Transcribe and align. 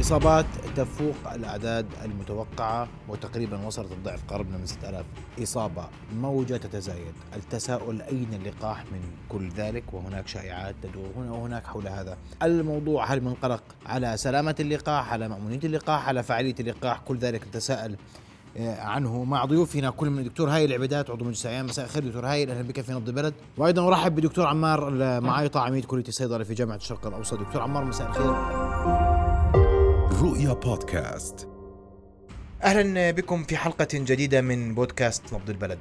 إصابات 0.00 0.46
تفوق 0.76 1.32
الأعداد 1.34 1.86
المتوقعة 2.04 2.88
وتقريبا 3.08 3.66
وصلت 3.66 3.92
الضعف 3.92 4.20
قربنا 4.28 4.56
من 4.56 4.66
6000 4.66 5.04
إصابة 5.42 5.88
موجة 6.14 6.56
تتزايد. 6.56 7.14
التساؤل 7.36 8.02
أين 8.02 8.28
اللقاح 8.34 8.84
من 8.92 9.00
كل 9.28 9.48
ذلك؟ 9.48 9.84
وهناك 9.92 10.28
شائعات 10.28 10.74
تدور 10.82 11.10
هنا 11.16 11.32
وهناك 11.32 11.66
حول 11.66 11.88
هذا 11.88 12.18
الموضوع. 12.42 13.04
هل 13.12 13.20
منقلق 13.24 13.62
على 13.86 14.16
سلامة 14.16 14.54
اللقاح 14.60 15.12
على 15.12 15.28
مأمونية 15.28 15.60
اللقاح 15.64 16.08
على 16.08 16.22
فعالية 16.22 16.54
اللقاح؟ 16.60 16.98
كل 16.98 17.16
ذلك 17.16 17.48
نتساءل 17.48 17.96
آه، 18.56 18.80
عنه 18.80 19.24
مع 19.24 19.44
ضيوفنا. 19.44 19.90
كل 19.90 20.10
من 20.10 20.18
الدكتور 20.18 20.50
هايل 20.50 20.70
العبادات 20.70 21.10
عضو 21.10 21.24
مجلس 21.24 21.46
الأعيان. 21.46 21.64
مساء 21.64 21.84
الخير 21.84 22.04
دكتور 22.04 22.26
هايل 22.26 22.50
أهلا 22.50 22.62
بك 22.68 22.80
في 22.80 22.92
نبض 22.92 23.08
البلد. 23.08 23.34
وأيضا 23.56 23.88
أرحب 23.88 24.14
بدكتور 24.14 24.46
عمار 24.46 24.88
المعايطه 24.88 25.60
عميد 25.60 25.84
كليه 25.84 26.04
الصيدله 26.08 26.44
في 26.44 26.54
جامعة 26.54 26.76
الشرق 26.76 27.06
الأوسط. 27.06 27.40
دكتور 27.40 27.62
عمار 27.62 27.84
مساء 27.84 28.08
الخير. 28.08 29.09
رؤيا 30.20 30.52
بودكاست. 30.52 31.48
أهلا 32.62 33.10
بكم 33.10 33.42
في 33.42 33.56
حلقة 33.56 33.88
جديدة 33.92 34.40
من 34.40 34.74
بودكاست 34.74 35.34
نبض 35.34 35.50
البلد. 35.50 35.78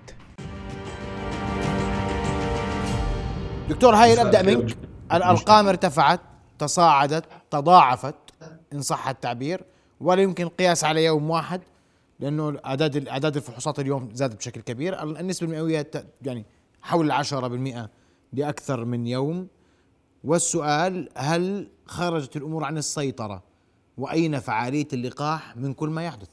دكتور 3.69 3.95
هايل 3.95 4.19
ابدا 4.19 4.41
منك. 4.41 4.77
الأرقام 5.11 5.67
ارتفعت 5.67 6.19
تصاعدت 6.59 7.25
تضاعفت 7.51 8.15
إن 8.73 8.81
صح 8.81 9.07
التعبير 9.07 9.63
ولا 9.99 10.21
يمكن 10.21 10.43
القياس 10.43 10.83
على 10.83 11.05
يوم 11.05 11.29
واحد 11.29 11.61
لأنه 12.19 12.59
أعداد 12.65 13.07
أعداد 13.07 13.35
الفحوصات 13.35 13.79
اليوم 13.79 14.09
زادت 14.13 14.35
بشكل 14.35 14.61
كبير. 14.61 15.03
النسبة 15.03 15.47
المئوية 15.47 15.91
يعني 16.21 16.45
حول 16.81 17.11
10% 17.11 17.89
لأكثر 18.33 18.85
من 18.85 19.07
يوم. 19.07 19.47
والسؤال 20.23 21.09
هل 21.17 21.69
خرجت 21.85 22.35
الأمور 22.35 22.63
عن 22.63 22.77
السيطرة؟ 22.77 23.48
وأين 23.99 24.39
فعالية 24.39 24.87
اللقاح 24.93 25.57
من 25.57 25.73
كل 25.73 25.89
ما 25.89 26.05
يحدث؟ 26.05 26.27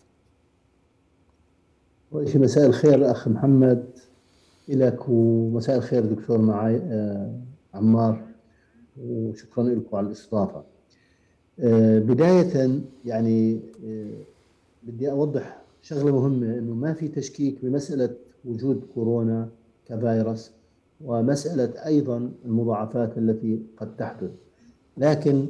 أول 2.12 2.24
مساء 2.34 2.66
الخير 2.66 3.10
أخ 3.10 3.28
محمد 3.28 3.84
إلك 4.68 5.08
ومساء 5.08 5.76
الخير 5.76 6.04
دكتور 6.06 6.38
معي 6.38 6.76
آه 6.76 7.40
عمار 7.74 8.22
وشكرا 9.02 9.64
لكم 9.64 9.96
على 9.96 10.06
الاستضافة 10.06 10.62
آه 11.60 11.98
بداية 11.98 12.80
يعني 13.04 13.60
آه 13.86 14.18
بدي 14.82 15.10
أوضح 15.10 15.56
شغلة 15.82 16.12
مهمة 16.20 16.58
إنه 16.58 16.74
ما 16.74 16.92
في 16.92 17.08
تشكيك 17.08 17.58
بمسألة 17.62 18.14
وجود 18.44 18.82
كورونا 18.94 19.48
كفيروس 19.88 20.50
ومسألة 21.04 21.86
أيضا 21.86 22.30
المضاعفات 22.44 23.18
التي 23.18 23.62
قد 23.76 23.96
تحدث 23.96 24.30
لكن 24.96 25.46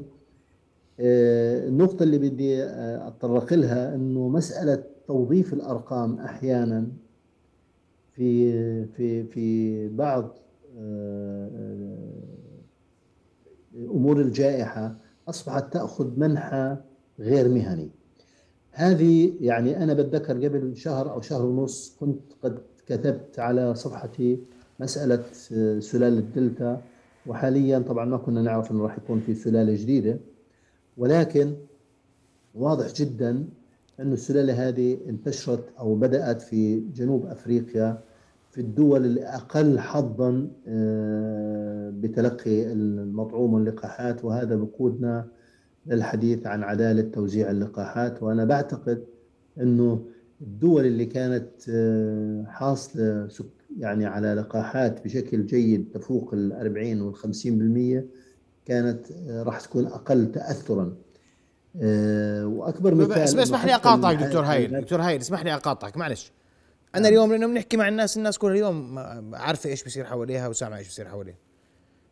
النقطة 1.01 2.03
اللي 2.03 2.19
بدي 2.19 2.63
آه، 2.63 3.09
أتطرق 3.09 3.53
لها 3.53 3.95
إنه 3.95 4.29
مسألة 4.29 4.85
توظيف 5.07 5.53
الأرقام 5.53 6.19
أحيانا 6.19 6.87
في 8.13 8.53
في 8.87 9.25
في 9.25 9.89
بعض 9.89 10.37
آه، 10.79 11.51
أمور 13.77 14.21
الجائحة 14.21 14.97
أصبحت 15.29 15.73
تأخذ 15.73 16.21
منحى 16.21 16.77
غير 17.19 17.49
مهني. 17.49 17.91
هذه 18.71 19.33
يعني 19.41 19.83
أنا 19.83 19.95
بتذكر 19.95 20.45
قبل 20.45 20.77
شهر 20.77 21.11
أو 21.13 21.21
شهر 21.21 21.45
ونص 21.45 21.97
كنت 22.01 22.21
قد 22.43 22.59
كتبت 22.87 23.39
على 23.39 23.75
صفحتي 23.75 24.39
مسألة 24.81 25.23
سلالة 25.81 26.21
دلتا 26.37 26.83
وحاليا 27.27 27.79
طبعا 27.79 28.05
ما 28.05 28.17
كنا 28.17 28.43
نعرف 28.43 28.71
أنه 28.71 28.83
راح 28.83 28.99
يكون 28.99 29.21
في 29.21 29.35
سلالة 29.35 29.75
جديدة. 29.83 30.19
ولكن 30.97 31.55
واضح 32.55 32.93
جدا 32.95 33.45
أن 34.01 34.13
السلالة 34.13 34.69
هذه 34.69 34.99
انتشرت 35.09 35.65
أو 35.79 35.95
بدأت 35.95 36.43
في 36.43 36.81
جنوب 36.81 37.27
أفريقيا 37.27 37.99
في 38.51 38.61
الدول 38.61 39.05
الأقل 39.07 39.79
حظا 39.79 40.49
بتلقي 42.01 42.73
المطعوم 42.73 43.55
واللقاحات 43.55 44.25
وهذا 44.25 44.57
بقودنا 44.57 45.29
للحديث 45.87 46.47
عن 46.47 46.63
عدالة 46.63 47.03
توزيع 47.03 47.51
اللقاحات. 47.51 48.23
وأنا 48.23 48.45
بعتقد 48.45 49.05
أنه 49.61 50.05
الدول 50.41 50.87
اللي 50.87 51.05
كانت 51.07 51.51
حاصلة 52.47 53.29
يعني 53.79 54.07
على 54.07 54.35
لقاحات 54.35 55.05
بشكل 55.05 55.47
جيد 55.47 55.89
تفوق 55.95 56.35
ال 56.35 56.53
40 56.53 57.01
وال 57.01 57.17
50% 57.17 58.26
كانت 58.67 59.07
راح 59.31 59.61
تكون 59.61 59.87
أقل 59.87 60.33
تاثرا. 60.33 60.97
وأكبر 62.45 62.95
مثال 62.95 63.41
اسمح 63.41 63.65
لي 63.65 63.75
أقاطعك 63.75 64.17
دكتور 64.17 64.45
هايل 64.45 64.81
دكتور 64.81 65.01
هايل 65.01 65.21
اسمح 65.21 65.45
لي 65.45 65.55
أقاطعك 65.55 65.97
معلش. 65.97 66.33
أنا 66.95 67.09
اليوم 67.09 67.33
لأنه 67.33 67.47
بنحكي 67.47 67.77
مع 67.77 67.89
الناس 67.89 68.17
الناس 68.17 68.39
كل 68.39 68.51
اليوم 68.51 68.99
عارفة 69.35 69.71
إيش 69.71 69.85
بيصير 69.85 70.05
حواليها 70.05 70.49
وسامعة 70.49 70.79
إيش 70.79 70.87
بيصير 70.87 71.09
حواليها. 71.09 71.37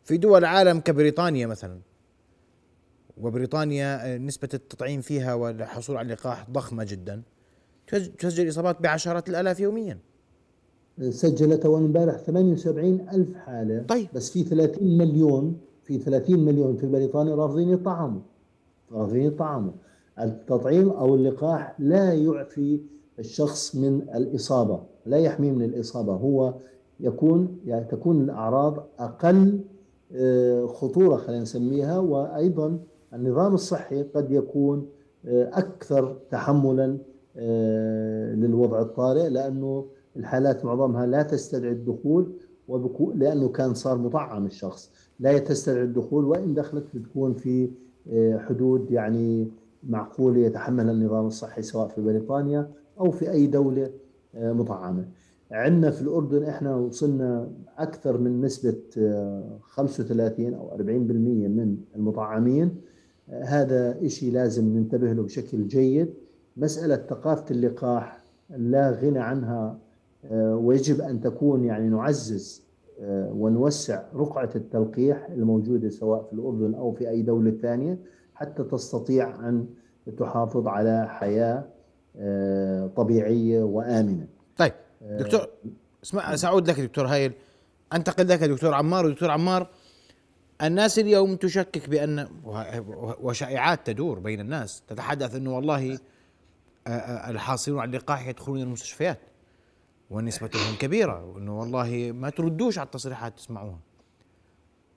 في 0.03 0.17
دول 0.17 0.39
العالم 0.39 0.79
كبريطانيا 0.79 1.47
مثلا 1.47 1.79
وبريطانيا 3.17 4.17
نسبة 4.17 4.49
التطعيم 4.53 5.01
فيها 5.01 5.33
والحصول 5.33 5.97
على 5.97 6.05
اللقاح 6.05 6.49
ضخمة 6.49 6.83
جدا. 6.83 7.21
تسجل 8.19 8.49
إصابات 8.49 8.81
بعشرات 8.81 9.29
الآلاف 9.29 9.59
يوميا. 9.59 9.99
سجلت 11.09 11.65
أول 11.65 11.83
امبارح 11.83 12.17
78 12.17 13.09
ألف 13.09 13.35
حالة 13.35 13.83
طيب. 13.83 14.07
بس 14.13 14.31
في 14.31 14.43
30 14.43 14.97
مليون 14.97 15.59
في 15.85 15.97
30 15.97 16.39
مليون 16.39 16.75
في 16.75 16.87
بريطانيا 16.87 17.35
رافضين 17.35 17.69
يطعموا 17.69 18.21
رافضين 18.91 19.21
يطعموا. 19.21 19.71
التطعيم 20.19 20.89
أو 20.89 21.15
اللقاح 21.15 21.75
لا 21.79 22.13
يعفي 22.13 22.79
الشخص 23.19 23.75
من 23.75 24.01
الإصابة 24.15 24.79
لا 25.05 25.17
يحميه 25.17 25.51
من 25.51 25.63
الإصابة. 25.63 26.13
هو 26.13 26.53
يكون 26.99 27.57
يعني 27.65 27.85
تكون 27.85 28.21
الأعراض 28.21 28.87
أقل 28.99 29.59
خطورة 30.67 31.15
خلينا 31.15 31.41
نسميها 31.41 31.99
وأيضا 31.99 32.79
النظام 33.13 33.53
الصحي 33.53 34.03
قد 34.03 34.31
يكون 34.31 34.85
أكثر 35.27 36.17
تحملا 36.31 36.97
للوضع 38.35 38.81
الطارئ 38.81 39.29
لأنه 39.29 39.85
الحالات 40.17 40.65
معظمها 40.65 41.05
لا 41.05 41.23
تستدعي 41.23 41.71
الدخول. 41.71 42.31
لأنه 43.15 43.47
كان 43.49 43.73
صار 43.73 43.97
مطعم 43.97 44.45
الشخص. 44.45 44.91
لا 45.19 45.37
تستدعي 45.37 45.83
الدخول 45.83 46.25
وإن 46.25 46.53
دخلت 46.53 46.85
بتكون 46.93 47.33
في 47.33 47.69
حدود 48.37 48.91
يعني 48.91 49.47
معقولة 49.83 50.39
يتحملها 50.39 50.91
النظام 50.91 51.27
الصحي 51.27 51.61
سواء 51.61 51.87
في 51.87 52.01
بريطانيا 52.01 52.71
أو 52.99 53.11
في 53.11 53.31
أي 53.31 53.47
دولة 53.47 53.91
مطعمة. 54.33 55.05
عندنا 55.51 55.91
في 55.91 56.01
الأردن 56.01 56.43
إحنا 56.43 56.75
وصلنا 56.75 57.49
أكثر 57.77 58.17
من 58.17 58.41
نسبة 58.41 58.75
35 59.61 60.53
أو 60.53 60.69
40% 60.77 60.81
من 61.47 61.77
المطعمين. 61.95 62.75
هذا 63.29 64.07
شيء 64.07 64.33
لازم 64.33 64.77
ننتبه 64.77 65.13
له 65.13 65.23
بشكل 65.23 65.67
جيد. 65.67 66.13
مسألة 66.57 66.95
ثقافة 66.95 67.45
اللقاح 67.51 68.23
لا 68.49 68.91
غنى 68.91 69.19
عنها 69.19 69.77
ويجب 70.31 71.01
أن 71.01 71.21
تكون 71.21 71.65
يعني 71.65 71.89
نعزز 71.89 72.65
ونوسع 73.09 74.03
رقعة 74.15 74.49
التلقيح 74.55 75.27
الموجودة 75.29 75.89
سواء 75.89 76.23
في 76.23 76.33
الأردن 76.33 76.75
أو 76.75 76.91
في 76.91 77.09
أي 77.09 77.21
دولة 77.21 77.51
ثانية 77.61 77.97
حتى 78.35 78.63
تستطيع 78.63 79.49
أن 79.49 79.67
تحافظ 80.17 80.67
على 80.67 81.07
حياة 81.09 81.63
طبيعية 82.95 83.63
وآمنة. 83.63 84.27
طيب 84.57 84.73
دكتور 85.01 85.47
اسمع 86.03 86.35
سأعود 86.35 86.69
لك 86.69 86.79
دكتور 86.79 87.05
هايل. 87.05 87.33
أنتقل 87.93 88.27
لك 88.27 88.43
دكتور 88.43 88.73
عمار. 88.73 89.05
ودكتور 89.05 89.31
عمار 89.31 89.69
الناس 90.61 90.99
اليوم 90.99 91.35
تشكك 91.35 91.89
بأن 91.89 92.27
وشائعات 93.21 93.87
تدور 93.87 94.19
بين 94.19 94.39
الناس. 94.39 94.83
تتحدث 94.87 95.35
أنه 95.35 95.55
والله 95.55 95.99
الحاصلون 97.29 97.79
على 97.79 97.89
اللقاح 97.89 98.27
يدخلون 98.27 98.61
المستشفيات. 98.61 99.17
ونسبتهم 100.09 100.75
كبيرة 100.79 101.25
وأنه 101.25 101.59
والله 101.59 102.11
ما 102.11 102.29
تردوش 102.29 102.77
على 102.77 102.85
التصريحات 102.85 103.37
تسمعوها 103.37 103.79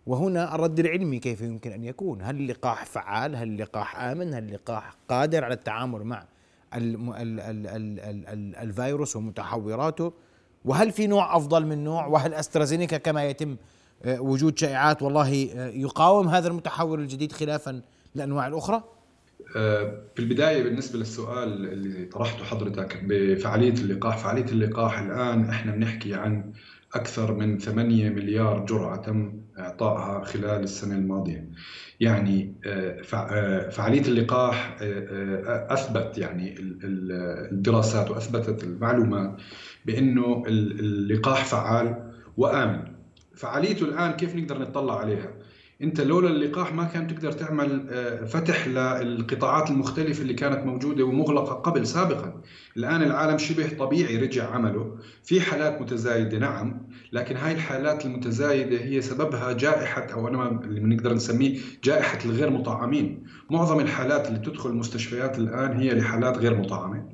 وهنا 0.06 0.55
الرد 0.55 0.78
العلمي 0.78 1.19
كيف 1.19 1.40
يمكن 1.40 1.72
أن 1.72 1.84
يكون؟ 1.84 2.22
هل 2.22 2.37
اللقاح 2.37 2.84
فعال؟ 2.84 3.37
هل 3.37 3.49
اللقاح 3.49 4.00
آمن؟ 4.00 4.34
هل 4.34 4.44
اللقاح 4.44 4.94
قادر 5.08 5.44
على 5.44 5.55
التعامل 5.55 6.05
مع 6.05 6.25
ال 6.75 6.94
ال 7.14 7.40
ال 7.40 7.66
ال 7.66 8.00
ال 8.00 8.26
ال 8.26 8.56
الفيروس 8.56 9.16
ومتحوراته؟ 9.16 10.12
وهل 10.64 10.93
في 10.93 11.06
نوع 11.06 11.37
أفضل 11.37 11.66
من 11.66 11.84
نوع؟ 11.84 12.06
وهل 12.06 12.34
أسترازينيكا 12.34 12.96
كما 12.96 13.25
يتم 13.25 13.56
وجود 14.06 14.58
شائعات 14.58 15.02
والله 15.02 15.28
يقاوم 15.75 16.28
هذا 16.28 16.49
المتحور 16.49 16.99
الجديد 16.99 17.32
خلافا 17.32 17.82
للأنواع 18.14 18.46
الأخرى؟ 18.46 18.84
في 20.14 20.19
البداية 20.19 20.62
بالنسبة 20.62 20.99
للسؤال 20.99 21.73
اللي 21.73 22.05
طرحته 22.05 22.44
حضرتك 22.44 23.05
بفعالية 23.05 23.73
اللقاح 23.75 24.19
فعالية 24.19 24.44
اللقاح 24.52 24.99
الآن 24.99 25.49
إحنا 25.49 25.73
بنحكي 25.73 26.14
عن 26.14 26.52
أكثر 26.94 27.35
من 27.35 27.58
8 27.58 28.11
مليار 28.11 28.67
جرعة 28.67 28.96
تم 28.96 29.40
إعطائها 29.58 30.25
خلال 30.25 30.62
السنة 30.62 30.94
الماضية. 30.94 31.49
يعني 32.00 32.55
آه، 32.67 33.02
آه، 33.14 33.69
فعالية 33.69 34.02
اللقاح 34.02 34.76
آه، 34.82 35.67
أثبت 35.70 36.19
يعني 36.19 36.55
الدراسات 37.52 38.11
وأثبتت 38.11 38.64
المعلومات 38.64 39.37
بأنه 39.87 40.44
اللقاح 40.46 41.44
فعال 41.44 42.12
وآمن. 42.37 42.81
فعاليته 43.37 43.85
الآن 43.85 44.12
كيف 44.12 44.37
نقدر 44.37 44.58
نطلع 44.58 45.00
عليها؟ 45.00 45.38
انت 45.82 46.00
لولا 46.00 46.28
اللقاح 46.28 46.75
ما 46.75 46.84
كان 46.84 47.06
تقدر 47.06 47.32
تعمل 47.32 47.86
آه، 47.90 48.25
فتح 48.25 48.69
للقطاعات 48.69 49.70
المختلفة 49.70 50.22
اللي 50.22 50.34
كانت 50.34 50.66
موجودة 50.66 51.04
ومغلقة 51.04 51.54
قبل 51.54 51.86
سابقا. 51.86 52.42
الآن 52.76 53.02
العالم 53.02 53.38
شبه 53.38 53.69
طبيعي 53.78 54.16
رجع 54.16 54.50
عمله. 54.50 54.98
في 55.25 55.40
حالات 55.40 55.80
متزايدة 55.82 56.38
نعم. 56.38 56.88
لكن 57.12 57.36
هاي 57.36 57.52
الحالات 57.52 58.06
المتزايدة 58.06 58.80
هي 58.80 59.00
سببها 59.00 59.52
جائحة 59.52 60.06
أو 60.12 60.28
أنا 60.28 60.48
اللي 60.64 60.80
بنقدر 60.80 61.14
نسميه 61.14 61.58
جائحة 61.84 62.19
الغير 62.25 62.50
مطعمين. 62.50 63.25
معظم 63.50 63.80
الحالات 63.80 64.28
اللي 64.28 64.38
تدخل 64.38 64.70
المستشفيات 64.70 65.38
الآن 65.38 65.72
هي 65.72 65.94
لحالات 65.94 66.38
غير 66.38 66.58
مطعمة. 66.58 67.04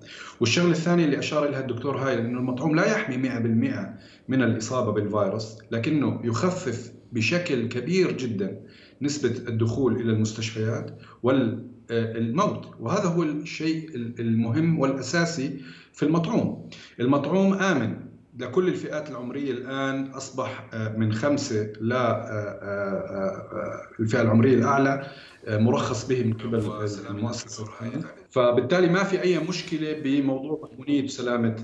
والشغلة 0.40 0.70
الثانية 0.70 1.04
اللي 1.04 1.18
أشار 1.18 1.48
لها 1.50 1.60
الدكتور 1.60 1.96
هاي 1.96 2.18
إنه 2.18 2.38
المطعوم 2.38 2.76
لا 2.76 2.86
يحمي 2.86 3.16
100% 3.16 3.94
من 4.28 4.42
الإصابة 4.42 4.92
بالفيروس 4.92 5.58
لكنه 5.70 6.20
يخفف 6.24 6.94
بشكل 7.14 7.68
كبير 7.68 8.12
جدا 8.12 8.60
نسبة 9.02 9.48
الدخول 9.48 9.96
إلى 9.96 10.12
المستشفيات 10.12 10.98
والموت 11.22 12.68
وهذا 12.80 13.04
هو 13.08 13.22
الشيء 13.22 13.90
المهم 13.96 14.78
والأساسي 14.78 15.60
في 15.92 16.02
المطعوم. 16.02 16.70
المطعوم 17.00 17.54
آمن 17.54 17.96
لكل 18.38 18.68
الفئات 18.68 19.10
العمرية 19.10 19.50
الآن 19.52 20.04
أصبح 20.06 20.70
من 20.96 21.12
خمسة 21.12 21.72
لا 21.80 22.24
الفئة 24.00 24.22
العمرية 24.22 24.54
الأعلى 24.54 25.06
مرخص 25.48 26.08
به 26.08 26.24
من 26.24 26.32
قبل 26.32 26.62
المؤسسة 27.10 27.64
فبالتالي 28.30 28.86
ما 28.88 29.04
في 29.04 29.22
أي 29.22 29.38
مشكلة 29.38 29.92
بموضوع 30.04 30.68
مأمونية 30.70 31.04
وسلامة 31.04 31.56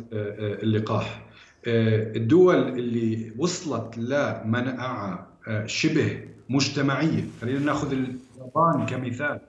اللقاح. 0.62 1.26
الدول 1.67 2.56
اللي 2.69 3.32
وصلت 3.38 3.99
لمناعة 3.99 5.30
شبه 5.67 6.21
مجتمعية. 6.49 7.25
خلينا 7.41 7.59
ناخذ 7.59 7.93
اليابان 7.93 8.87
كمثال. 8.87 9.41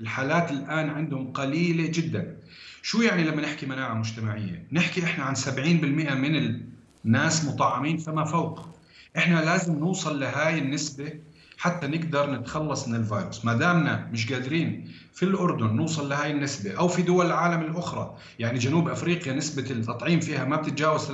الحالات 0.00 0.50
الآن 0.50 0.90
عندهم 0.90 1.32
قليلة 1.32 1.90
جدا. 1.94 2.36
شو 2.82 3.02
يعني 3.02 3.24
لما 3.24 3.42
نحكي 3.42 3.66
مناعة 3.66 3.94
مجتمعية؟ 3.94 4.66
نحكي 4.72 5.04
إحنا 5.04 5.24
عن 5.24 5.34
70% 5.34 6.14
من 6.14 6.60
الناس 7.04 7.44
مطعمين 7.44 7.96
فما 7.96 8.24
فوق. 8.24 8.68
إحنا 9.16 9.44
لازم 9.44 9.78
نوصل 9.78 10.20
لهاي 10.20 10.58
النسبة 10.58 11.12
حتى 11.58 11.86
نقدر 11.86 12.30
نتخلص 12.30 12.88
من 12.88 12.94
الفيروس. 12.94 13.44
ما 13.44 13.54
دامنا 13.54 14.08
مش 14.12 14.32
قادرين 14.32 14.92
في 15.12 15.22
الأردن 15.22 15.76
نوصل 15.76 16.08
لهي 16.08 16.30
النسبة 16.30 16.78
أو 16.78 16.88
في 16.88 17.02
دول 17.02 17.26
العالم 17.26 17.60
الأخرى 17.60 18.14
يعني 18.38 18.58
جنوب 18.58 18.88
أفريقيا 18.88 19.32
نسبة 19.32 19.70
التطعيم 19.70 20.20
فيها 20.20 20.44
ما 20.44 20.56
بتتجاوز 20.56 21.08
30% 21.08 21.12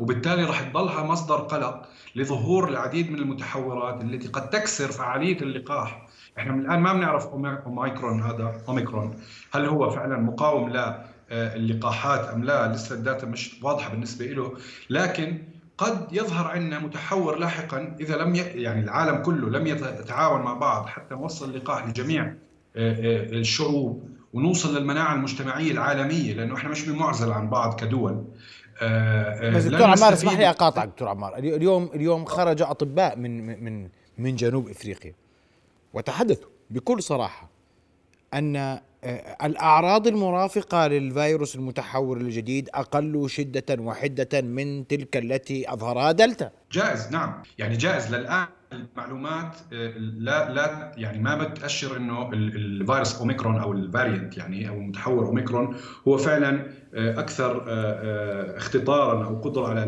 وبالتالي 0.00 0.44
راح 0.44 0.62
تضلها 0.62 1.02
مصدر 1.02 1.36
قلق 1.36 1.88
لظهور 2.16 2.68
العديد 2.68 3.10
من 3.10 3.18
المتحورات 3.18 4.02
التي 4.02 4.28
قد 4.28 4.50
تكسر 4.50 4.92
فعالية 4.92 5.36
اللقاح. 5.40 6.06
إحنا 6.38 6.52
من 6.52 6.60
الآن 6.60 6.80
ما 6.80 6.92
بنعرف 6.92 7.26
أوميكرون 7.26 8.22
هذا 8.22 8.62
أوميكرون. 8.68 9.14
هل 9.52 9.66
هو 9.66 9.90
فعلا 9.90 10.16
مقاوم 10.16 10.72
للقاحات 11.32 12.28
أم 12.28 12.44
لا؟ 12.44 12.72
لسه 12.72 12.94
الداتا 12.94 13.26
مش 13.26 13.62
واضحة 13.62 13.90
بالنسبة 13.90 14.26
له 14.26 14.56
لكن 14.90 15.38
قد 15.78 16.12
يظهر 16.12 16.46
عندنا 16.46 16.78
متحور 16.78 17.38
لاحقا 17.38 17.96
إذا 18.00 18.16
لم 18.16 18.34
ي... 18.34 18.38
يعني 18.38 18.80
العالم 18.80 19.22
كله 19.22 19.48
لم 19.50 19.66
يتعاون 19.66 20.42
مع 20.42 20.54
بعض 20.54 20.86
حتى 20.86 21.14
نوصل 21.14 21.50
اللقاح 21.50 21.86
لجميع 21.86 22.24
آه، 22.24 22.34
آه، 22.76 23.22
الشعوب 23.32 24.08
ونوصل 24.32 24.78
للمناعة 24.78 25.14
المجتمعية 25.14 25.70
العالمية 25.70 26.34
لأنه 26.34 26.54
إحنا 26.54 26.70
مش 26.70 26.88
بمعزل 26.88 27.32
عن 27.32 27.50
بعض 27.50 27.80
كدول. 27.80 28.24
آه، 28.82 29.50
بس 29.50 29.64
دكتور 29.64 29.86
عمار 29.86 30.12
اسمح 30.12 30.32
لي 30.38 30.50
أقاطعك 30.50 30.88
دكتور 30.88 31.08
عمار. 31.08 31.38
اليوم 31.38 31.90
اليوم 31.94 32.24
خرج 32.24 32.62
أطباء 32.62 33.16
من 33.16 33.64
من 33.64 33.88
من 34.18 34.36
جنوب 34.36 34.68
إفريقيا 34.68 35.14
وتحدثوا 35.94 36.50
بكل 36.70 37.02
صراحة 37.02 37.50
أن 38.34 38.80
الأعراض 39.44 40.06
المرافقة 40.06 40.86
للفيروس 40.86 41.56
المتحور 41.56 42.16
الجديد 42.16 42.68
أقل 42.74 43.30
شدة 43.30 43.82
وحدة 43.82 44.40
من 44.40 44.86
تلك 44.86 45.16
التي 45.16 45.72
أظهرها 45.72 46.12
دلتا. 46.12 46.50
جائز 46.72 47.12
نعم. 47.12 47.42
يعني 47.58 47.76
جائز. 47.76 48.14
للآن 48.14 48.46
المعلومات 48.72 49.56
آه، 49.72 49.98
لا 49.98 50.52
لا 50.52 50.92
يعني 50.96 51.18
ما 51.18 51.44
بتأشر 51.44 51.96
إنه 51.96 52.32
الفيروس 52.32 53.18
أوميكرون 53.20 53.58
أو 53.58 53.72
الفاريانت 53.72 54.38
يعني 54.38 54.68
أو 54.68 54.80
متحور 54.80 55.26
أوميكرون 55.26 55.76
هو 56.08 56.16
فعلا 56.16 56.66
آه، 56.94 57.20
أكثر 57.20 57.64
آه، 57.68 58.56
اختطارا 58.56 59.24
أو 59.24 59.40
قدرة 59.40 59.66
على 59.66 59.80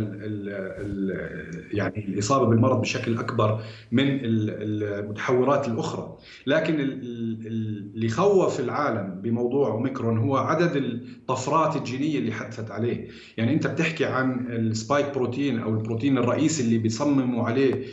يعني 1.72 2.08
الإصابة 2.08 2.46
بالمرض 2.46 2.80
بشكل 2.80 3.18
أكبر 3.18 3.62
من 3.92 4.04
المتحورات 4.24 5.68
الأخرى، 5.68 6.16
لكن 6.46 6.80
اللي 6.80 8.08
خوف 8.08 8.60
العالم 8.60 9.20
بموضوع 9.20 9.70
أوميكرون 9.70 10.18
هو 10.18 10.36
عدد 10.36 10.76
الطفرات 10.76 11.76
الجينية 11.76 12.18
اللي 12.18 12.32
حدثت 12.32 12.70
عليه، 12.70 13.08
يعني 13.36 13.54
أنت 13.54 13.66
بتحكي 13.66 14.04
عن 14.04 14.46
السبايك 14.50 15.14
بروتين 15.14 15.60
أو 15.60 15.70
البروتين 15.70 16.18
الرئيسي 16.18 16.62
اللي 16.62 16.78
بيصمموا 16.78 17.44
عليه 17.48 17.84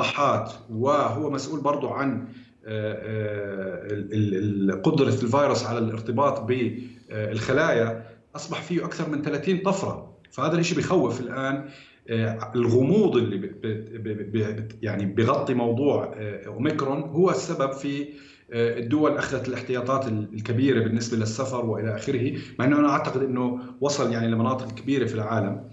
اللقاحات 0.00 0.52
وهو 0.70 1.30
مسؤول 1.30 1.60
برضه 1.60 1.94
عن 1.94 2.28
قدرة 4.82 5.08
الفيروس 5.08 5.66
على 5.66 5.78
الارتباط 5.78 6.40
بالخلايا 6.40 8.06
أصبح 8.36 8.62
فيه 8.62 8.84
أكثر 8.84 9.08
من 9.08 9.22
30 9.22 9.58
طفرة. 9.58 10.10
فهذا 10.30 10.58
الشيء 10.58 10.78
بخوف 10.78 11.20
الآن 11.20 11.68
آه، 12.10 12.52
الغموض 12.54 13.16
اللي 13.16 13.50
يعني 14.82 15.06
بغطي 15.06 15.54
موضوع 15.54 16.14
آه، 16.16 16.46
أوميكرون 16.46 17.00
هو 17.02 17.30
السبب 17.30 17.72
في 17.72 18.06
آه، 18.52 18.78
الدول 18.78 19.16
أخذت 19.16 19.48
الاحتياطات 19.48 20.08
الكبيرة 20.08 20.80
بالنسبة 20.80 21.16
للسفر 21.16 21.66
وإلى 21.66 21.96
آخره 21.96 22.32
مع 22.58 22.64
إنه 22.64 22.78
أنا 22.78 22.88
أعتقد 22.88 23.22
إنه 23.22 23.60
وصل 23.80 24.12
يعني 24.12 24.28
لمناطق 24.28 24.74
كبيرة 24.74 25.06
في 25.06 25.14
العالم. 25.14 25.70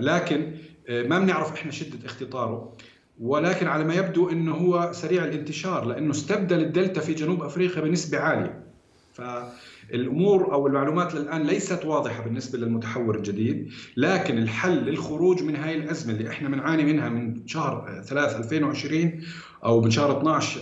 لكن 0.00 0.52
ما 0.88 1.18
بنعرف 1.18 1.52
إحنا 1.52 1.72
شدة 1.72 2.06
اختطاره. 2.06 2.72
ولكن 3.20 3.66
على 3.66 3.84
ما 3.84 3.94
يبدو 3.94 4.28
إنه 4.30 4.52
هو 4.54 4.90
سريع 4.92 5.24
الانتشار 5.24 5.84
لأنه 5.84 6.10
استبدل 6.10 6.60
الدلتا 6.60 7.00
في 7.00 7.14
جنوب 7.14 7.42
أفريقيا 7.42 7.82
بنسبة 7.82 8.18
عالية. 8.18 8.64
فالأمور 9.12 10.52
أو 10.52 10.66
المعلومات 10.66 11.14
الان 11.14 11.42
ليست 11.42 11.84
واضحة 11.84 12.22
بالنسبة 12.24 12.58
للمتحور 12.58 13.16
الجديد 13.16 13.70
لكن 13.96 14.38
الحل 14.38 14.76
للخروج 14.84 15.42
من 15.42 15.56
هاي 15.56 15.74
الأزمة 15.74 16.12
اللي 16.12 16.28
إحنا 16.30 16.48
بنعاني 16.48 16.84
منها 16.84 17.08
من 17.08 17.46
شهر 17.46 18.02
3 18.06 18.38
2020 18.38 19.20
أو 19.64 19.80
من 19.80 19.90
شهر 19.90 20.18
12 20.18 20.60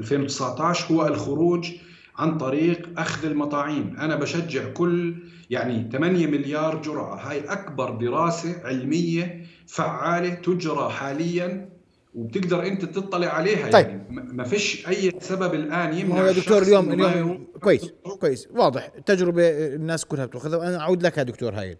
2019 0.00 0.94
هو 0.94 1.06
الخروج 1.06 1.70
عن 2.16 2.38
طريق 2.38 2.88
أخذ 2.98 3.26
المطاعيم. 3.26 3.96
أنا 3.98 4.16
بشجع 4.16 4.68
كل 4.72 5.14
يعني 5.50 5.88
8 5.92 6.26
مليار 6.26 6.82
جرعة 6.82 7.30
هاي 7.30 7.40
أكبر 7.40 7.90
دراسة 7.90 8.60
علمية 8.64 9.44
فعالة 9.66 10.34
تجرى 10.34 10.90
حاليا 10.90 11.75
وبتقدر 12.16 12.66
انت 12.66 12.84
تطلع 12.84 13.26
عليها 13.26 13.70
طيب. 13.70 13.86
يعني. 13.86 14.08
ما 14.10 14.44
فيش 14.44 14.88
أي 14.88 15.12
سبب 15.20 15.54
الآن 15.54 15.98
يمنع 15.98 16.26
يا 16.26 16.32
دكتور 16.32 16.62
اليوم 16.62 16.92
اليوم 16.92 17.46
كويس 17.60 17.92
كويس 18.20 18.48
واضح. 18.54 18.88
تجربه 18.88 19.48
الناس 19.50 20.04
كلها 20.04 20.26
بتأخذها. 20.26 20.56
وأنا 20.56 20.80
أعود 20.80 21.02
لك 21.02 21.18
يا 21.18 21.22
دكتور 21.22 21.54
هايل. 21.54 21.76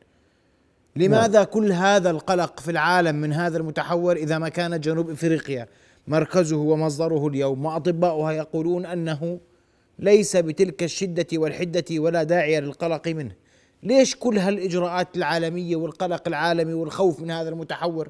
لماذا 0.96 1.38
نعم. 1.38 1.44
كل 1.44 1.72
هذا 1.72 2.10
القلق 2.10 2.60
في 2.60 2.70
العالم 2.70 3.16
من 3.16 3.32
هذا 3.32 3.58
المتحور 3.58 4.16
إذا 4.16 4.38
ما 4.38 4.48
كانت 4.48 4.84
جنوب 4.84 5.10
إفريقيا 5.10 5.66
مركزه 6.06 6.56
ومصدره 6.56 7.28
اليوم 7.28 7.64
وأطباؤها 7.64 8.32
يقولون 8.32 8.86
أنه 8.86 9.40
ليس 9.98 10.36
بتلك 10.36 10.82
الشدة 10.82 11.26
والحدة 11.32 11.84
ولا 11.90 12.22
داعي 12.22 12.60
للقلق 12.60 13.08
منه؟ 13.08 13.32
ليش 13.82 14.16
كل 14.16 14.38
هالإجراءات 14.38 15.16
العالمية 15.16 15.76
والقلق 15.76 16.22
العالمي 16.28 16.74
والخوف 16.74 17.20
من 17.20 17.30
هذا 17.30 17.48
المتحور 17.48 18.08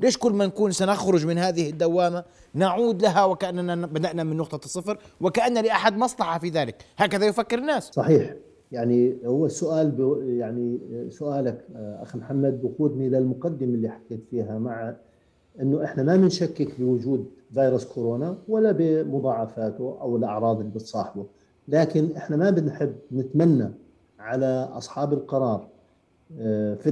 ليش 0.00 0.18
كل 0.18 0.32
ما 0.32 0.46
نكون 0.46 0.70
سنخرج 0.70 1.26
من 1.26 1.38
هذه 1.38 1.70
الدوامة 1.70 2.24
نعود 2.54 3.02
لها 3.02 3.24
وكأننا 3.24 3.86
بدأنا 3.86 4.24
من 4.24 4.36
نقطة 4.36 4.64
الصفر 4.64 4.98
وكأن 5.20 5.64
لأحد 5.64 5.96
مصلحة 5.96 6.38
في 6.38 6.48
ذلك؟ 6.48 6.76
هكذا 6.96 7.26
يفكر 7.26 7.58
الناس. 7.58 7.90
صحيح. 7.92 8.34
يعني 8.72 9.16
هو 9.26 9.46
السؤال 9.46 9.94
يعني 10.38 10.78
سؤالك 11.10 11.64
أخ 11.76 12.16
محمد 12.16 12.62
بقودني 12.62 13.08
للمقدمة 13.08 13.74
اللي 13.74 13.88
حكيت 13.88 14.24
فيها 14.30 14.58
مع 14.58 14.96
أنه 15.60 15.84
إحنا 15.84 16.02
ما 16.02 16.16
بنشكك 16.16 16.80
بوجود 16.80 17.26
فيروس 17.54 17.84
كورونا 17.84 18.38
ولا 18.48 18.72
بمضاعفاته 18.72 19.98
أو 20.00 20.16
الأعراض 20.16 20.58
اللي 20.58 20.70
بتصاحبه 20.70 21.26
لكن 21.68 22.16
إحنا 22.16 22.36
ما 22.36 22.50
بنحب 22.50 22.94
نتمنى 23.12 23.70
على 24.18 24.68
أصحاب 24.72 25.12
القرار 25.12 25.54
آه، 25.54 25.68
في 26.76 26.90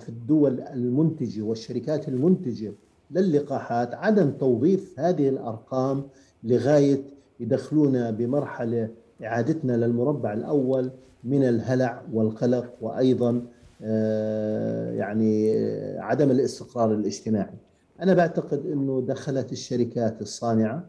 في 0.00 0.08
الدول 0.08 0.60
المنتجة 0.60 1.42
والشركات 1.42 2.08
المنتجة 2.08 2.72
للقاحات 3.10 3.94
عدم 3.94 4.30
توظيف 4.30 5.00
هذه 5.00 5.28
الأرقام 5.28 6.02
لغاية 6.44 7.02
يدخلونا 7.40 8.10
بمرحلة 8.10 8.88
إعادتنا 9.24 9.72
للمربع 9.72 10.32
الأول 10.32 10.90
من 11.24 11.42
الهلع 11.48 12.02
والقلق 12.12 12.74
وأيضا 12.80 13.42
آه، 13.82 14.92
يعني 14.92 15.52
عدم 15.98 16.30
الاستقرار 16.30 16.94
الاجتماعي. 16.94 17.54
أنا 18.02 18.14
بعتقد 18.14 18.66
إنه 18.66 19.04
دخلت 19.08 19.52
الشركات 19.52 20.22
الصانعة 20.22 20.84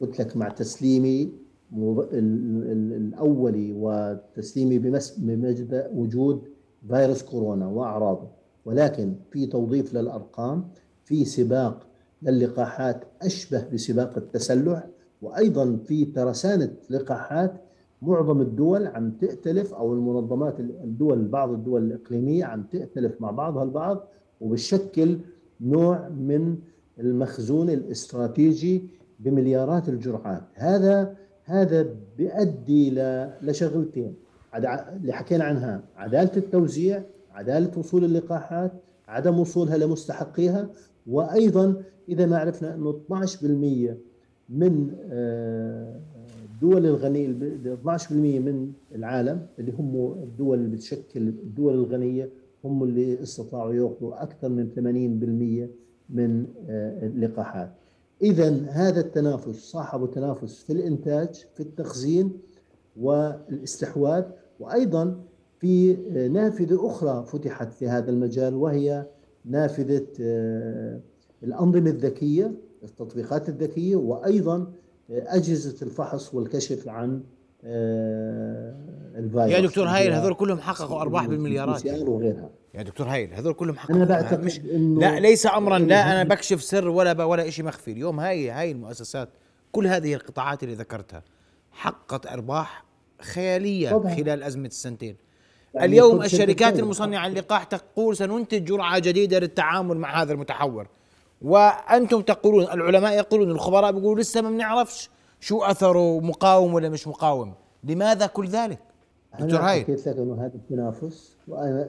قلت 0.00 0.20
لك 0.20 0.36
مع 0.36 0.48
تسليمي 0.48 1.32
الأولي 2.92 3.72
وتسليمي 3.76 4.78
بمجد 5.18 5.90
وجود 5.94 6.48
فيروس 6.88 7.22
كورونا 7.22 7.66
وأعراضه. 7.66 8.28
ولكن 8.64 9.14
في 9.30 9.46
توظيف 9.46 9.94
للأرقام 9.94 10.68
في 11.04 11.24
سباق 11.24 11.86
للقاحات 12.22 13.04
أشبه 13.22 13.64
بسباق 13.72 14.16
التسلح 14.16 14.86
وأيضا 15.22 15.76
في 15.84 16.04
ترسانة 16.04 16.70
لقاحات 16.90 17.52
معظم 18.02 18.40
الدول 18.40 18.86
عم 18.86 19.10
تأتلف 19.10 19.74
أو 19.74 19.92
المنظمات 19.92 20.60
الدول 20.60 21.24
بعض 21.28 21.50
الدول 21.50 21.82
الإقليمية 21.82 22.44
عم 22.44 22.62
تأتلف 22.62 23.20
مع 23.20 23.30
بعضها 23.30 23.62
البعض 23.62 24.08
وبتشكل 24.40 25.18
نوع 25.60 26.08
من 26.08 26.56
المخزون 27.00 27.70
الاستراتيجي 27.70 28.82
بمليارات 29.20 29.88
الجرعات. 29.88 30.42
هذا 30.54 31.16
هذا 31.44 31.86
بيؤدي 32.18 32.90
لشغلتين. 33.42 34.14
اللي 34.66 35.12
حكينا 35.12 35.44
عنها 35.44 35.82
عدالة 35.96 36.30
التوزيع 36.36 37.02
عدالة 37.32 37.78
وصول 37.78 38.04
اللقاحات 38.04 38.72
عدم 39.08 39.38
وصولها 39.40 39.76
لمستحقيها 39.76 40.68
وأيضا 41.06 41.82
إذا 42.08 42.26
ما 42.26 42.38
عرفنا 42.38 42.74
إنه 42.74 42.90
12% 42.90 43.96
من 44.48 44.94
آه، 45.10 46.00
الدول 46.44 46.86
الغنيه 46.86 47.26
12% 47.26 48.12
من 48.12 48.72
العالم 48.94 49.46
اللي 49.58 49.72
هم 49.72 50.12
الدول 50.22 50.58
اللي 50.58 50.76
بتشكل 50.76 51.28
الدول 51.28 51.74
الغنية 51.74 52.28
هم 52.64 52.82
اللي 52.82 53.22
استطاعوا 53.22 53.74
يأخذوا 53.74 54.22
أكثر 54.22 54.48
من 54.48 54.68
80% 54.74 55.68
من 56.10 56.46
آه، 56.68 57.06
اللقاحات. 57.06 57.70
اذا 58.22 58.50
هذا 58.68 59.00
التنافس 59.00 59.56
صاحب 59.56 60.10
تنافس 60.10 60.62
في 60.62 60.72
الإنتاج 60.72 61.44
في 61.54 61.60
التخزين 61.60 62.32
والإستحواذ 62.96 64.24
وأيضا 64.60 65.20
في 65.60 65.96
آه، 66.16 66.28
نافذة 66.28 66.86
أخرى 66.86 67.24
فتحت 67.26 67.72
في 67.72 67.88
هذا 67.88 68.10
المجال 68.10 68.54
وهي 68.54 69.06
نافذة 69.44 70.06
آه، 70.20 71.00
الأنظمة 71.42 71.90
الذكية 71.90 72.52
التطبيقات 72.82 73.48
الذكية 73.48 73.96
وأيضا 73.96 74.56
آه، 74.56 74.66
أجهزة 75.10 75.86
الفحص 75.86 76.34
والكشف 76.34 76.88
عن 76.88 77.22
الفيروس. 79.16 79.50
يا 79.50 79.60
دكتور 79.60 79.86
هايل 79.86 80.12
هذول 80.12 80.34
كلهم 80.34 80.58
حققوا 80.58 81.00
أرباح 81.00 81.26
بالمليارات. 81.26 81.86
وغيرها. 81.86 82.50
يا 82.74 82.82
دكتور 82.82 83.06
هايل 83.06 83.34
هذول 83.34 83.52
كلهم 83.52 83.76
حققوا 83.76 83.96
أنا 83.96 84.04
بعتقد 84.04 84.44
مش 84.44 84.60
إنه 84.60 85.00
لا 85.00 85.20
ليس 85.20 85.46
امرا 85.46 85.78
لا 85.78 86.12
أنا 86.12 86.28
بكشف 86.28 86.62
سر 86.62 86.88
ولا 86.88 87.24
ولا 87.24 87.50
شيء 87.50 87.64
مخفي. 87.64 87.92
اليوم 87.92 88.20
هاي 88.20 88.50
هاي 88.50 88.70
المؤسسات 88.70 89.28
كل 89.72 89.86
هذه 89.86 90.14
القطاعات 90.14 90.62
اللي 90.62 90.74
ذكرتها 90.74 91.22
حققت 91.70 92.26
أرباح 92.26 92.87
خياليه 93.20 93.90
طبعا. 93.90 94.14
خلال 94.14 94.42
أزمة 94.42 94.66
السنتين. 94.66 95.16
يعني 95.74 95.86
اليوم 95.86 96.22
الشركات 96.22 96.78
المصنعة 96.78 97.28
للقاح 97.28 97.64
تقول 97.64 98.16
سننتج 98.16 98.64
جرعة 98.64 98.98
جديدة 98.98 99.38
للتعامل 99.38 99.96
مع 99.96 100.22
هذا 100.22 100.32
المتحور. 100.32 100.86
وأنتم 101.42 102.20
تقولون 102.20 102.62
العلماء 102.64 103.12
يقولون 103.16 103.50
الخبراء 103.50 103.92
بيقولوا 103.92 104.22
لسه 104.22 104.40
ما 104.40 104.50
بنعرفش 104.50 105.10
شو 105.40 105.62
أثره 105.62 106.20
مقاوم 106.20 106.74
ولا 106.74 106.88
مش 106.88 107.08
مقاوم. 107.08 107.54
لماذا 107.84 108.26
كل 108.26 108.48
ذلك؟ 108.48 108.78
دكتور 109.40 109.60
هاي. 109.60 109.80
حكيت 109.80 110.08
لك 110.08 110.16
إنه 110.16 110.34
هذا 110.34 110.54
التنافس 110.54 111.36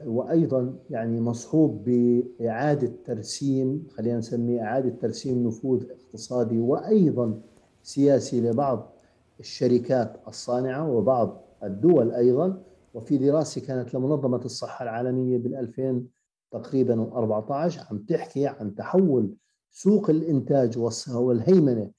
وأيضا 0.06 0.74
يعني 0.90 1.20
مصحوب 1.20 1.84
بإعادة 1.84 2.92
ترسيم 3.06 3.86
خلينا 3.96 4.18
نسميه 4.18 4.62
إعادة 4.62 4.94
ترسيم 5.02 5.46
نفوذ 5.46 5.84
اقتصادي 5.90 6.58
وأيضا 6.58 7.40
سياسي 7.82 8.40
لبعض 8.40 8.92
الشركات 9.40 10.16
الصانعة 10.28 10.90
وبعض 10.90 11.42
الدول 11.62 12.12
أيضا 12.12 12.62
وفي 12.94 13.16
دراسة 13.18 13.60
كانت 13.60 13.94
لمنظمة 13.94 14.40
الصحة 14.44 14.82
العالمية 14.82 15.38
بال 15.38 15.54
2000 15.56 16.02
تقريبا 16.50 16.94
14 16.94 17.86
عم 17.90 17.98
تحكي 17.98 18.46
عن 18.46 18.74
تحول 18.74 19.34
سوق 19.70 20.10
الإنتاج 20.10 20.78
والهيمنة 21.14 21.90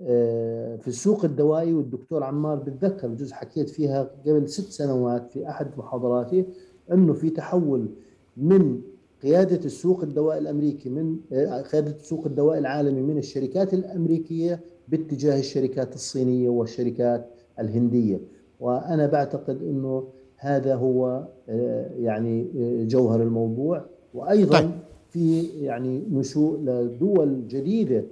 آه، 0.00 0.76
في 0.76 0.88
السوق 0.88 1.24
الدوائي. 1.24 1.72
والدكتور 1.74 2.24
عمار 2.24 2.56
بتذكر 2.56 3.08
جزء 3.08 3.34
حكيت 3.34 3.68
فيها 3.70 4.02
قبل 4.26 4.48
ست 4.48 4.70
سنوات 4.72 5.30
في 5.30 5.48
أحد 5.48 5.78
محاضراتي 5.78 6.46
إنه 6.92 7.12
في 7.12 7.30
تحول 7.30 7.88
من 8.36 8.80
قيادة 9.22 9.64
السوق 9.64 10.02
الدوائي 10.02 10.38
الأمريكي 10.38 10.90
من 10.90 11.16
آه، 11.32 11.62
قيادة 11.62 11.90
السوق 11.90 12.26
الدوائي 12.26 12.58
العالمي 12.60 13.02
من 13.02 13.18
الشركات 13.18 13.74
الأمريكية 13.74 14.60
باتجاه 14.90 15.38
الشركات 15.38 15.94
الصينية 15.94 16.48
والشركات 16.48 17.30
الهندية. 17.58 18.20
وأنا 18.60 19.06
بعتقد 19.06 19.62
إنه 19.62 20.08
هذا 20.36 20.74
هو 20.74 21.28
آه، 21.48 21.90
يعني 21.96 22.48
جوهر 22.86 23.22
الموضوع. 23.22 23.84
وأيضا 24.14 24.58
طيب. 24.58 24.70
في 25.08 25.42
يعني 25.42 26.02
نشوء 26.12 26.60
لدول 26.60 27.46
جديدة 27.48 28.04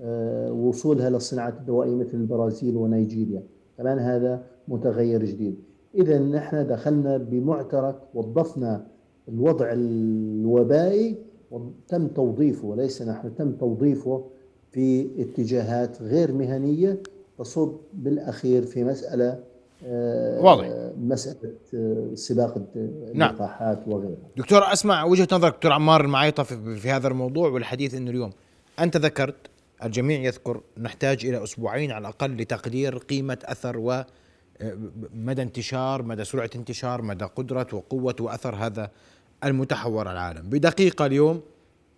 آه، 0.00 0.52
وصولها 0.52 1.10
للصناعات 1.10 1.54
الدوائية 1.60 1.94
مثل 1.94 2.14
البرازيل 2.14 2.76
ونيجيريا. 2.76 3.42
كمان 3.78 3.98
هذا 3.98 4.44
متغير 4.68 5.24
جديد. 5.24 5.56
إذا 5.94 6.18
نحن 6.18 6.66
دخلنا 6.66 7.16
بمعترك 7.16 7.96
وظفنا 8.14 8.86
الوضع 9.28 9.72
الوبائي 9.72 11.16
وتم 11.50 12.08
توظيفه 12.08 12.68
وليس 12.68 13.02
نحن 13.02 13.34
تم 13.34 13.52
توظيفه 13.52 14.24
في 14.72 15.08
اتجاهات 15.18 16.02
غير 16.02 16.32
مهنية 16.32 17.02
تصب 17.38 17.76
بالأخير 17.92 18.62
في 18.62 18.84
مسألة 18.84 19.38
آه، 19.86 20.40
واضح 20.40 20.66
مسألة 20.98 21.54
آه، 21.74 22.14
سباق 22.14 22.58
نعم. 23.14 23.30
اللقاحات 23.30 23.78
نعم. 23.78 23.96
وغيرها 23.96 24.16
دكتور 24.36 24.72
أسمع 24.72 25.04
وجهة 25.04 25.28
نظرك 25.32 25.54
دكتور 25.54 25.72
عمار 25.72 26.04
المعيطة 26.04 26.42
في 26.42 26.90
هذا 26.90 27.08
الموضوع 27.08 27.48
والحديث 27.48 27.94
أنه 27.94 28.10
اليوم 28.10 28.30
أنت 28.78 28.96
ذكرت 28.96 29.36
الجميع 29.84 30.20
يذكر 30.20 30.60
نحتاج 30.78 31.26
إلى 31.26 31.42
أسبوعين 31.42 31.90
على 31.90 32.02
الأقل 32.02 32.36
لتقدير 32.36 32.98
قيمة 32.98 33.38
أثر 33.44 33.78
و 33.78 34.04
مدى 35.14 35.42
انتشار 35.42 36.02
مدى 36.02 36.24
سرعة 36.24 36.50
انتشار 36.56 37.02
مدى 37.02 37.24
قدرة 37.24 37.66
وقوة 37.72 38.16
وأثر 38.20 38.54
هذا 38.54 38.90
المتحور 39.44 40.12
العالم 40.12 40.42
بدقيقة 40.42 41.06
اليوم 41.06 41.40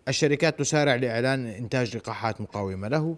الشركات 0.09 0.59
تسارع 0.59 0.95
لإعلان 0.95 1.47
إنتاج 1.47 1.97
لقاحات 1.97 2.41
مقاومة 2.41 2.89
له 2.89 3.17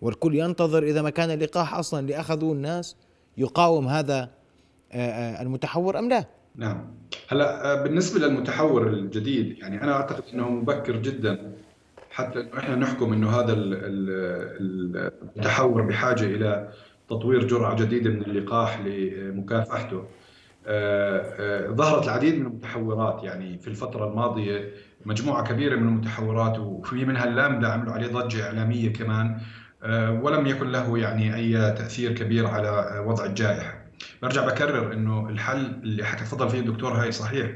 والكل 0.00 0.34
ينتظر 0.34 0.82
إذا 0.82 1.02
ما 1.02 1.10
كان 1.10 1.30
اللقاح 1.30 1.74
أصلا 1.74 2.00
اللي 2.00 2.20
اخذوه 2.20 2.52
الناس 2.52 2.96
يقاوم 3.36 3.88
هذا 3.88 4.30
المتحور 5.40 5.98
أم 5.98 6.08
لا؟ 6.08 6.24
نعم 6.56 6.86
هلا 7.28 7.82
بالنسبة 7.82 8.26
للمتحور 8.26 8.88
الجديد 8.88 9.58
يعني 9.58 9.82
أنا 9.82 9.92
أعتقد 9.92 10.22
إنه 10.34 10.48
مبكر 10.48 10.96
جدا 10.96 11.52
حتى 12.10 12.48
إحنا 12.58 12.76
نحكم 12.76 13.12
إنه 13.12 13.30
هذا 13.30 13.54
التحور 15.36 15.82
بحاجة 15.82 16.24
إلى 16.24 16.68
تطوير 17.08 17.46
جرعة 17.46 17.76
جديدة 17.76 18.10
من 18.10 18.22
اللقاح 18.22 18.80
لمكافحته. 18.80 20.04
آه، 20.66 21.18
آه، 21.38 21.70
ظهرت 21.70 22.04
العديد 22.04 22.34
من 22.34 22.46
المتحورات 22.46 23.24
يعني 23.24 23.58
في 23.58 23.68
الفترة 23.68 24.08
الماضية 24.08 24.72
مجموعة 25.08 25.44
كبيرة 25.48 25.76
من 25.76 25.88
المتحورات 25.88 26.58
وفي 26.58 27.04
منها 27.04 27.24
اللامدا 27.24 27.68
عملوا 27.68 27.92
عليه 27.92 28.06
ضجة 28.06 28.46
إعلامية 28.46 28.92
كمان 28.92 29.40
آه، 29.82 30.12
ولم 30.12 30.46
يكن 30.46 30.72
له 30.72 30.98
يعني 30.98 31.34
أي 31.34 31.52
تأثير 31.72 32.12
كبير 32.12 32.46
على 32.46 33.02
وضع 33.06 33.24
الجائحة. 33.24 33.84
برجع 34.22 34.46
بكرر 34.46 34.92
إنه 34.92 35.28
الحل 35.28 35.66
اللي 35.82 36.04
حكى 36.04 36.24
تفضل 36.24 36.50
فيه 36.50 36.60
الدكتور 36.60 36.92
هاي 36.92 37.12
صحيح. 37.12 37.50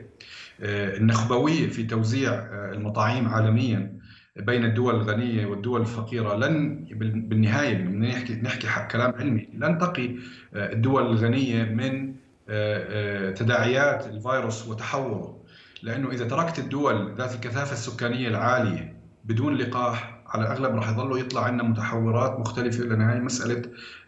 النخبويه 0.61 1.69
في 1.69 1.83
توزيع 1.83 2.33
المطاعيم 2.53 3.29
عالميا 3.29 4.03
بين 4.37 4.65
الدول 4.65 4.95
الغنية 4.95 5.47
والدول 5.47 5.81
الفقيرة. 5.81 6.37
لن 6.37 6.85
بالنهاية 7.29 7.75
بدنا 7.75 8.09
نحكي 8.09 8.35
نحكي 8.35 8.69
كلام 8.91 9.15
علمي. 9.15 9.49
لن 9.55 9.79
تقي 9.79 10.17
آه، 10.55 10.73
الدول 10.73 11.07
الغنية 11.07 11.65
من 11.65 12.15
آه، 12.49 13.29
آه، 13.29 13.31
تداعيات 13.31 14.07
الفيروس 14.07 14.69
وتحوره. 14.69 15.42
لأنه 15.83 16.11
إذا 16.11 16.29
تركت 16.29 16.59
الدول 16.59 17.15
ذات 17.19 17.35
الكثافة 17.35 17.73
السكانية 17.73 18.29
العالية 18.29 18.97
بدون 19.25 19.55
لقاح 19.55 20.23
على 20.27 20.43
الأغلب 20.43 20.75
راح 20.75 20.91
يظلوا 20.91 21.19
يطلع 21.19 21.45
عندنا 21.45 21.69
متحورات 21.69 22.39
مختلفة 22.41 22.85
لأن 22.85 23.01
هاي 23.01 23.21
مسألة 23.21 23.63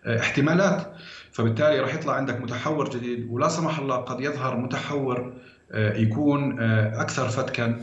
احتمالات. 0.07 0.93
فبالتالي 1.33 1.81
راح 1.81 1.95
يطلع 1.95 2.13
عندك 2.13 2.41
متحور 2.41 2.91
جديد 2.91 3.27
ولا 3.31 3.49
سمح 3.49 3.79
الله 3.79 3.97
قد 3.97 4.21
يظهر 4.21 4.57
متحور 4.57 5.33
يكون 5.75 6.61
أكثر 6.95 7.29
فتكا. 7.29 7.83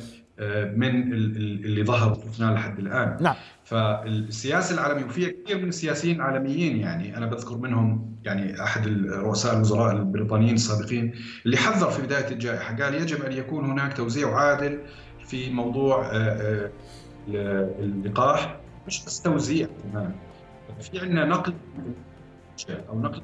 من 0.76 1.14
اللي 1.14 1.84
ظهر 1.84 2.14
شفناه 2.14 2.54
لحد 2.54 2.80
الآن. 2.80 3.18
نعم. 3.22 3.36
فالسياسة 3.64 4.76
العالمية 4.76 5.06
وفي 5.06 5.26
كثير 5.32 5.58
من 5.58 5.70
السياسيين 5.70 6.16
العالميين 6.16 6.78
يعني 6.78 7.18
أنا 7.18 7.26
بذكر 7.26 7.58
منهم 7.58 8.16
يعني 8.24 8.64
أحد 8.64 8.88
رؤساء 9.08 9.56
الوزراء 9.56 9.92
البريطانيين 9.92 10.54
السابقين 10.56 11.14
اللي 11.46 11.58
حذر 11.58 11.92
في 11.92 12.02
بداية 12.02 12.32
الجائحة. 12.32 12.84
قال 12.84 12.94
يجب 12.94 13.22
أن 13.24 13.32
يكون 13.32 13.66
هناك 13.66 13.98
توزيع 13.98 14.36
عادل 14.36 14.80
في 15.26 15.50
موضوع 15.50 16.12
اللقاح. 17.28 18.60
مش 18.88 19.06
بس 19.06 19.22
توزيع 19.22 19.68
كمان. 19.84 20.12
في 20.82 21.00
عندنا 21.00 21.26
نقل 21.26 21.54
أو 22.90 23.02
نقل 23.02 23.22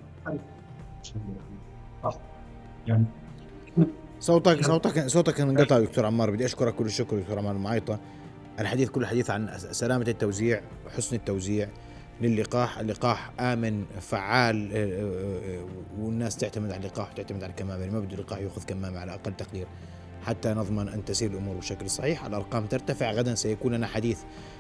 يعني 2.88 3.06
صوتك 4.20 4.66
صوتك 4.66 5.08
صوتك 5.08 5.42
انقطع 5.42 5.80
دكتور 5.80 6.06
عمار 6.06 6.32
بدي 6.32 6.46
أشكرك 6.46 6.76
كل 6.76 6.86
الشكر 6.86 7.20
دكتور 7.20 7.40
عمار 7.40 7.56
المعيطة. 7.56 8.00
الحديث 8.60 8.90
كله 8.90 9.08
حديث 9.08 9.30
عن 9.30 9.58
سلامة 9.58 10.06
التوزيع 10.08 10.62
وحسن 10.86 11.16
التوزيع 11.16 11.70
للقاح. 12.22 12.80
اللقاح 12.80 13.32
آمن 13.40 13.86
فعال 14.02 14.72
آه، 14.74 14.78
آه، 14.78 15.58
آه، 15.58 15.66
والناس 16.00 16.38
تعتمد 16.38 16.72
على 16.72 16.80
اللقاح 16.80 17.12
وتعتمد 17.12 17.44
على 17.44 17.50
الكمامة. 17.50 17.80
يعني 17.80 17.94
ما 17.94 18.00
بده 18.00 18.16
اللقاح 18.16 18.40
يأخذ 18.40 18.64
كمامة 18.64 19.00
على 19.00 19.14
أقل 19.14 19.34
تقدير. 19.34 19.68
حتى 20.26 20.50
نضمن 20.50 20.90
أن 20.90 21.06
تسير 21.06 21.32
الأمور 21.32 21.56
بشكل 21.56 21.90
صحيح. 21.90 22.26
الأرقام 22.26 22.66
ترتفع 22.66 23.12
غدا 23.12 23.36
سيكون 23.36 23.74
لنا 23.74 23.88
حديث 23.88 24.20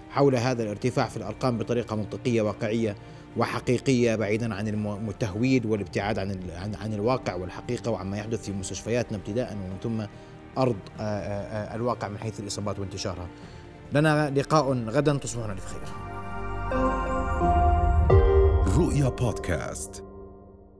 حول 0.09 0.35
هذا 0.35 0.63
الارتفاع 0.63 1.07
في 1.07 1.17
الأرقام 1.17 1.57
بطريقة 1.57 1.95
منطقية 1.95 2.41
واقعية. 2.41 2.95
وحقيقية 3.37 4.15
بعيدا 4.15 4.55
عن 4.55 4.67
التهويد 5.09 5.65
والابتعاد 5.65 6.19
عن 6.19 6.39
عن 6.55 6.75
عن 6.75 6.93
الواقع 6.93 7.35
والحقيقة 7.35 7.91
وعما 7.91 8.17
يحدث 8.17 8.45
في 8.45 8.51
مستشفياتنا 8.51 9.17
ابتداء 9.17 9.53
ومن 9.53 9.77
ثم 9.83 10.05
أرض 10.57 10.75
الواقع 11.75 12.07
من 12.07 12.17
حيث 12.17 12.39
الإصابات 12.39 12.79
وانتشارها. 12.79 13.27
لنا 13.93 14.29
لقاء 14.29 14.73
غدا 14.73 15.17
تصبحون 15.17 15.51
الف 15.51 15.65
خير. 15.65 15.81
رؤيا 18.77 19.09
بودكاست. 19.09 20.06